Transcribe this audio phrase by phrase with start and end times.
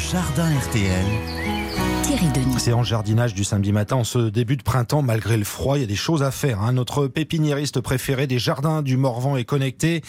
[0.00, 1.69] Jardin RTL.
[2.58, 5.80] C'est en jardinage du samedi matin, en ce début de printemps, malgré le froid, il
[5.80, 6.60] y a des choses à faire.
[6.60, 6.74] Hein.
[6.74, 10.02] Notre pépiniériste préféré des jardins du Morvan est connecté.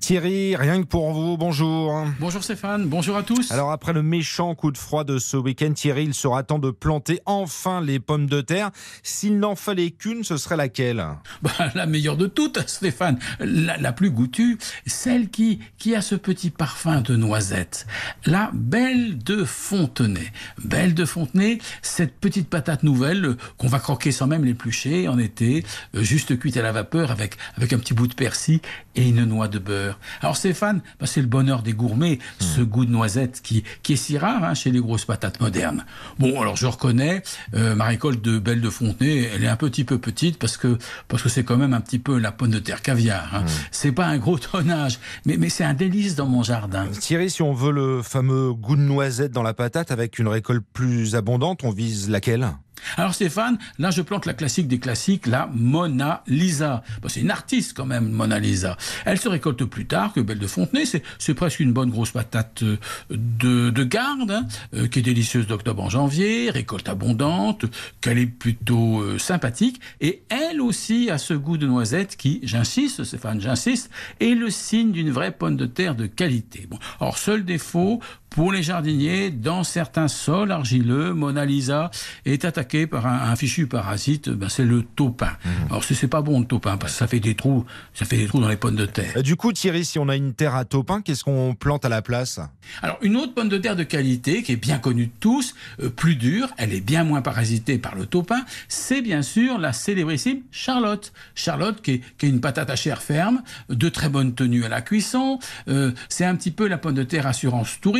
[0.00, 2.06] Thierry, rien que pour vous, bonjour.
[2.18, 3.52] Bonjour Stéphane, bonjour à tous.
[3.52, 6.70] Alors après le méchant coup de froid de ce week-end, Thierry, il sera temps de
[6.70, 8.70] planter enfin les pommes de terre.
[9.02, 11.04] S'il n'en fallait qu'une, ce serait laquelle?
[11.42, 14.56] Bah, La meilleure de toutes, Stéphane, la, plus goûtue,
[14.86, 17.86] celle qui, qui a ce petit parfum de noisette.
[18.24, 20.32] La belle de Fontenay.
[20.64, 25.18] Belle de Fontenay cette petite patate nouvelle euh, qu'on va croquer sans même l'éplucher en
[25.18, 28.60] été, euh, juste cuite à la vapeur avec, avec un petit bout de persil
[28.94, 29.98] et une noix de beurre.
[30.20, 32.44] Alors Stéphane, bah, c'est le bonheur des gourmets, hmm.
[32.44, 35.84] ce goût de noisette qui, qui est si rare hein, chez les grosses patates modernes.
[36.18, 37.22] Bon, alors je reconnais,
[37.54, 40.78] euh, ma récolte de Belle de Fontenay, elle est un petit peu petite parce que
[41.06, 43.34] parce que c'est quand même un petit peu la pomme de terre caviar.
[43.34, 43.42] Hein.
[43.42, 43.48] Hmm.
[43.70, 46.86] C'est pas un gros tonnage, mais, mais c'est un délice dans mon jardin.
[46.88, 50.64] Thierry, si on veut le fameux goût de noisette dans la patate avec une récolte
[50.72, 52.48] plus abondante, on vise laquelle?
[52.96, 56.82] Alors Stéphane, là je plante la classique des classiques, la Mona Lisa.
[57.08, 58.76] c'est une artiste quand même, Mona Lisa.
[59.04, 60.84] Elle se récolte plus tard que Belle de Fontenay.
[61.18, 62.78] C'est presque une bonne grosse patate euh,
[63.10, 67.64] de, garde, hein, euh, qui est délicieuse d'octobre en janvier, récolte abondante,
[68.00, 69.80] qu'elle est plutôt euh, sympathique.
[70.00, 74.92] Et elle aussi a ce goût de noisette qui, j'insiste Stéphane, j'insiste, est le signe
[74.92, 76.66] d'une vraie pomme de terre de qualité.
[76.68, 76.78] Bon,
[77.16, 78.00] seul défaut,
[78.30, 81.90] pour les jardiniers, dans certains sols argileux, Mona Lisa
[82.24, 85.26] est attaquée par un, fichu parasite, ben c'est le taupin.
[85.26, 85.66] Alors mhm.
[85.70, 88.26] Alors c'est pas bon le taupin parce que ça fait des trous, ça fait des
[88.26, 89.12] trous dans les pommes de terre.
[89.16, 91.88] Euh, du coup, Thierry, si on a une terre à taupin, qu'est-ce qu'on plante à
[91.88, 92.40] la place?
[92.82, 95.88] Alors une autre pomme de terre de qualité qui est bien connue de tous, euh,
[95.88, 100.42] plus dure, elle est bien moins parasitée par le taupin, c'est bien sûr la célébrissime
[100.50, 101.12] Charlotte.
[101.34, 105.38] Charlotte qui est, une patate à chair ferme, de très bonne tenue à la cuisson.
[105.68, 107.92] Euh, c'est un petit peu la pomme de terre assurance tout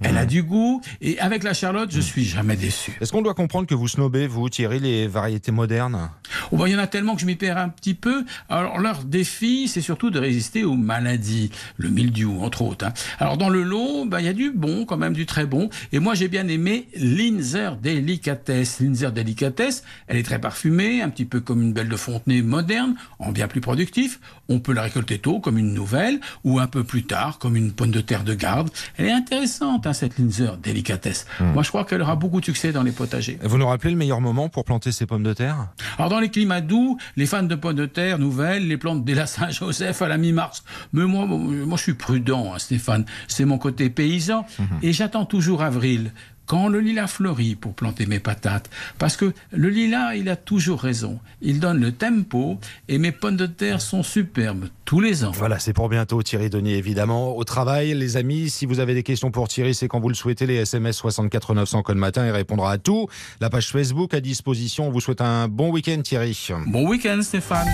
[0.00, 0.28] Elle a mhm.
[0.28, 2.96] du goût et avec la Charlotte, je suis jamais déçu.
[3.00, 6.10] Est-ce qu'on doit comprendre que vous snobez, vous, Thierry, les variétés modernes?
[6.52, 8.24] Oh bah, Il y en a tellement que je m'y perds un petit peu.
[8.48, 12.86] Alors, leur défi, c'est surtout de résister aux maladies, le mildiou, entre autres.
[12.86, 12.92] Hein.
[13.18, 15.68] Alors, dans le lot, bah, il y a du bon, quand même, du très bon.
[15.92, 18.80] Et moi, j'ai bien aimé Linzer Delicatesse.
[18.80, 22.94] Linzer Delicatesse, elle est très parfumée, un petit peu comme une belle de Fontenay moderne,
[23.18, 24.20] en bien plus productif.
[24.48, 27.72] On peut la récolter tôt, comme une nouvelle, ou un peu plus tard, comme une
[27.72, 28.70] pomme de terre de garde.
[28.96, 31.26] Elle est intéressante, hein, cette Linzer Delicatesse.
[31.40, 31.52] Hmm.
[31.52, 33.38] Moi, je crois qu'elle aura beaucoup de succès dans les potagers.
[33.42, 35.68] Vous nous rappelez le meilleur moment pour planter ces pommes de terre?
[35.98, 39.14] Alors dans les climats doux, les fans de pommes de terre nouvelles les plantent dès
[39.14, 40.64] la Saint-Joseph à la mi-mars.
[40.92, 43.04] Mais moi, moi je suis prudent, hein, Stéphane.
[43.28, 44.46] C'est mon côté paysan.
[44.58, 44.66] Mhm.
[44.82, 46.12] Et j'attends toujours avril
[46.46, 48.70] quand le lilas fleurit pour planter mes patates.
[48.98, 51.18] Parce que le lilas, il a toujours raison.
[51.42, 52.58] Il donne le tempo
[52.88, 55.32] et mes pommes de terre sont superbes tous les ans.
[55.32, 57.36] Voilà, c'est pour bientôt Thierry Denis, évidemment.
[57.36, 60.14] Au travail, les amis, si vous avez des questions pour Thierry, c'est quand vous le
[60.14, 63.08] souhaitez, les SMS 64 900 code matin, il répondra à tout.
[63.40, 64.88] La page Facebook à disposition.
[64.88, 66.36] On vous souhaite un bon week-end Thierry.
[66.66, 67.68] Bon week-end Stéphane.